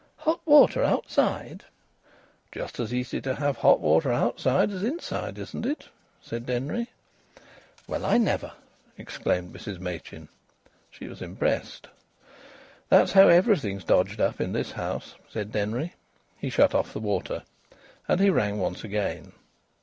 "Hot 0.17 0.41
water 0.47 0.83
outside?" 0.83 1.65
"Just 2.51 2.79
as 2.79 2.91
easy 2.91 3.21
to 3.21 3.35
have 3.35 3.57
hot 3.57 3.79
water 3.79 4.11
outside 4.11 4.71
as 4.71 4.81
inside, 4.81 5.37
isn't 5.37 5.63
it?" 5.63 5.89
said 6.19 6.47
Denry. 6.47 6.89
"Well, 7.87 8.03
I 8.03 8.17
never!" 8.17 8.53
exclaimed 8.97 9.53
Mrs 9.53 9.79
Machin. 9.79 10.27
She 10.89 11.07
was 11.07 11.21
impressed. 11.21 11.87
"That's 12.89 13.11
how 13.11 13.27
everything's 13.27 13.83
dodged 13.83 14.19
up 14.19 14.41
in 14.41 14.53
this 14.53 14.71
house," 14.71 15.13
said 15.29 15.51
Denry. 15.51 15.93
He 16.35 16.49
shut 16.49 16.73
off 16.73 16.93
the 16.93 16.99
water. 16.99 17.43
And 18.07 18.19
he 18.19 18.31
rang 18.31 18.57
once 18.57 18.83
again. 18.83 19.33